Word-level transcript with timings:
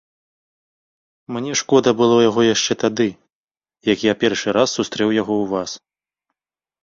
Мне 1.35 1.51
шкода 1.61 1.89
было 1.99 2.15
яго 2.29 2.41
яшчэ 2.55 2.73
тады, 2.83 3.05
як 3.93 3.99
я 4.07 4.13
першы 4.23 4.49
раз 4.57 4.67
сустрэў 4.79 5.09
яго 5.21 5.33
ў 5.43 5.53
вас. 5.53 5.71